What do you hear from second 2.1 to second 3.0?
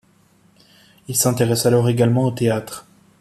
au théâtre.